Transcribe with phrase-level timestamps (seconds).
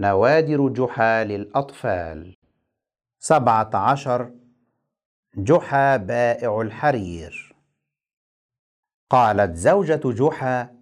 [0.00, 2.34] نوادر جحا للأطفال.
[3.18, 4.32] سبعة عشر.
[5.36, 7.54] جحا بائع الحرير.
[9.10, 10.76] قالت زوجة جحا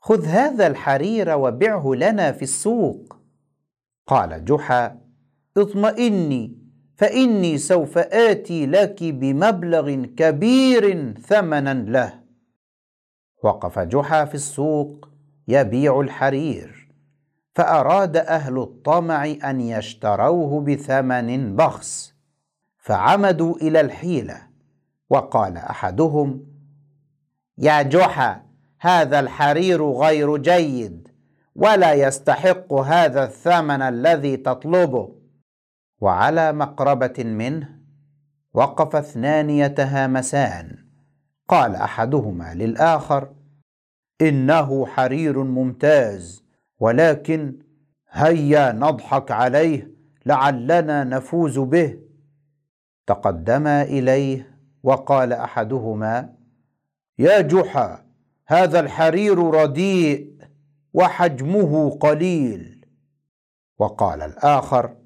[0.00, 3.16] خذ هذا الحرير وبعه لنا في السوق.
[4.06, 5.00] قال جحا
[5.56, 6.58] اطمئني
[6.96, 12.20] فإني سوف آتي لك بمبلغ كبير ثمنا له.
[13.42, 15.08] وقف جحا في السوق
[15.48, 16.79] يبيع الحرير.
[17.54, 22.14] فأراد أهل الطمع أن يشتروه بثمن بخس
[22.78, 24.50] فعمدوا إلى الحيلة.
[25.10, 26.46] وقال أحدهم
[27.58, 28.42] يا جحا
[28.80, 31.08] هذا الحرير غير جيد
[31.54, 35.20] ولا يستحق هذا الثمن الذي تطلبه.
[36.00, 37.68] وعلى مقربة منه
[38.54, 40.76] وقف اثنان يتهامسان
[41.48, 43.28] قال أحدهما للآخر
[44.20, 46.44] إنه حرير ممتاز
[46.80, 47.58] ولكن
[48.10, 49.90] هيا نضحك عليه
[50.26, 51.98] لعلنا نفوز به.
[53.06, 56.34] تقدما إليه وقال أحدهما
[57.18, 58.04] يا جحا
[58.46, 60.34] هذا الحرير رديء
[60.94, 62.86] وحجمه قليل.
[63.78, 64.96] وقال الآخر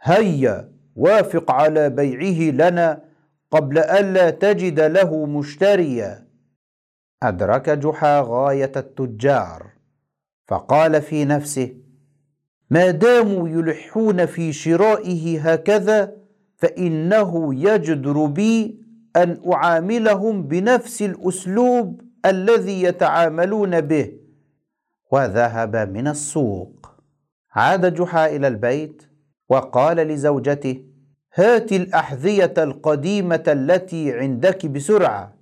[0.00, 3.04] هيا وافق على بيعه لنا
[3.50, 6.26] قبل الا تجد له مشتريا.
[7.22, 9.75] أدرك جحا غاية التجار.
[10.48, 11.74] فقال في نفسه
[12.70, 16.16] ما داموا يلحون في شرائه هكذا
[16.56, 18.80] فإنه يجدر بي
[19.16, 24.12] أن أعاملهم بنفس الأسلوب الذي يتعاملون به.
[25.12, 26.90] وذهب من السوق.
[27.52, 29.02] عاد جحا إلى البيت
[29.48, 30.84] وقال لزوجته
[31.34, 35.36] هات الأحذية القديمة التي عندك بسرعة.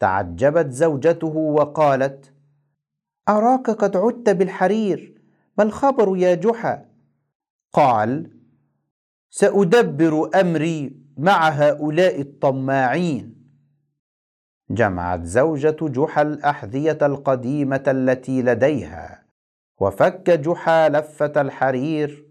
[0.00, 2.31] تعجبت زوجته وقالت
[3.28, 5.22] أراك قد عدت بالحرير
[5.58, 6.86] ما الخبر يا جحا؟
[7.72, 8.30] قال
[9.30, 13.34] سأدبر أمري مع هؤلاء الطماعين.
[14.70, 19.24] جمعت زوجة جحا الأحذية القديمة التي لديها
[19.80, 22.26] وفك جحا لفة الحرير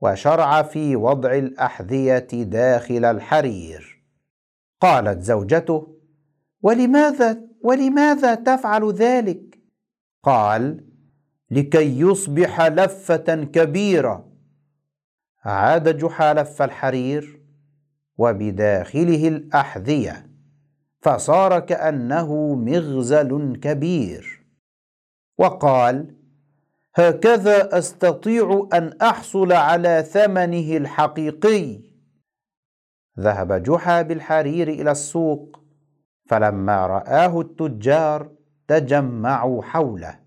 [0.00, 4.04] وشرع في وضع الأحذية داخل الحرير.
[4.80, 5.96] قالت زوجته
[6.62, 9.53] ولماذا ولماذا تفعل ذلك؟
[10.24, 10.84] قال
[11.50, 14.32] لكي يصبح لفة كبيرة.
[15.44, 17.42] عاد جحا لف الحرير
[18.18, 20.26] وبداخله الأحذية
[21.00, 24.46] فصار كأنه مغزل كبير.
[25.38, 26.16] وقال
[26.94, 31.80] هكذا أستطيع أن أحصل على ثمنه الحقيقي.
[33.20, 35.60] ذهب جحا بالحرير إلى السوق
[36.26, 38.33] فلما رآه التجار
[38.68, 40.18] تجمعوا حوله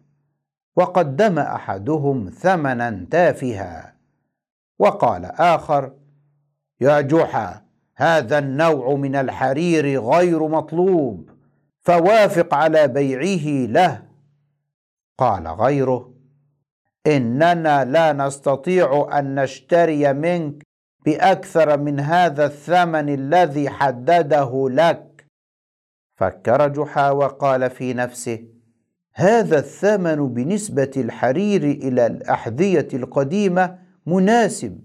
[0.75, 3.95] وقدم أحدهم ثمنا تافها
[4.79, 5.91] وقال آخر
[6.81, 7.61] يا جحا
[7.95, 11.29] هذا النوع من الحرير غير مطلوب
[11.81, 14.03] فوافق على بيعه له.
[15.17, 16.13] قال غيره
[17.07, 20.63] إننا لا نستطيع أن نشتري منك
[21.05, 25.16] بأكثر من هذا الثمن الذي حدده لك.
[26.17, 28.47] فكر جحا وقال في نفسه
[29.13, 34.79] هذا الثمن بنسبة الحرير إلى الأحذية القديمة مناسب.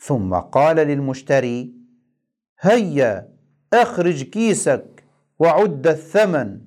[0.00, 1.74] ثم قال للمشتري
[2.60, 3.28] هيا
[3.72, 5.04] أخرج كيسك
[5.38, 6.60] وعد الثمن.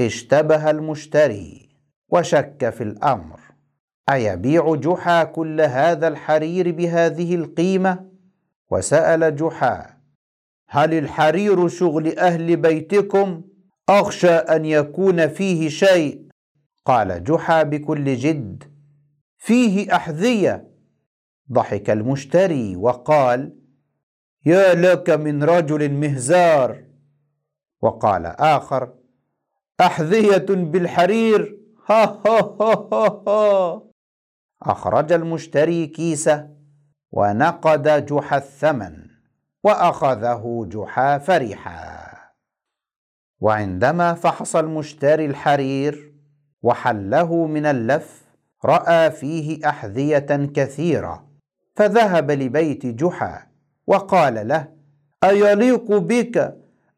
[0.00, 1.68] اشتبه المشتري
[2.08, 3.40] وشك في الأمر.
[4.10, 8.10] أيبيع جحا كل هذا الحرير بهذه القيمة؟
[8.70, 9.93] وسأل جحا
[10.68, 13.42] هل الحرير شغل أهل بيتكم؟
[13.88, 16.28] أخشى أن يكون فيه شيء.
[16.84, 18.64] قال جحا بكل جد.
[19.38, 20.68] فيه أحذية.
[21.52, 23.56] ضحك المشتري وقال
[24.46, 26.84] يا لك من رجل مهزار.
[27.82, 28.92] وقال آخر
[29.80, 31.58] أحذية بالحرير.
[31.90, 33.82] ها ها ها ها ها.
[34.62, 36.48] أخرج المشتري كيسه
[37.12, 39.13] ونقد جحا الثمن.
[39.64, 42.04] وأخذه جحا فرحا.
[43.40, 46.12] وعندما فحص المشتري الحرير
[46.62, 48.24] وحله من اللف
[48.64, 51.26] رأى فيه أحذية كثيرة
[51.74, 53.46] فذهب لبيت جحا
[53.86, 54.68] وقال له
[55.24, 56.56] أيليق بك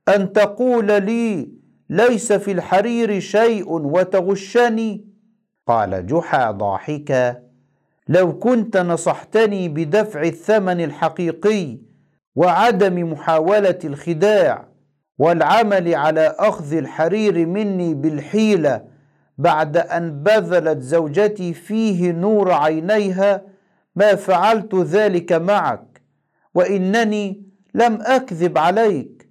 [0.09, 1.49] أن تقول لي
[1.91, 5.05] ليس في الحرير شيء وتغشني؟
[5.67, 7.43] قال جحا ضاحكا
[8.09, 11.79] لو كنت نصحتني بدفع الثمن الحقيقي
[12.37, 14.69] وعدم محاولة الخداع
[15.19, 18.85] والعمل على أخذ الحرير مني بالحيلة
[19.39, 23.43] بعد أن بذلت زوجتي فيه نور عينيها
[23.97, 26.03] ما فعلت ذلك معك
[26.55, 27.43] وإنني
[27.75, 29.29] لم أكذب عليك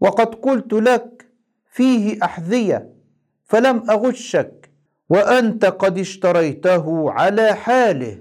[0.00, 1.26] وقد قلت لك
[1.72, 2.90] فيه أحذية
[3.44, 4.70] فلم أغشك
[5.08, 8.18] وأنت قد اشتريته على حاله.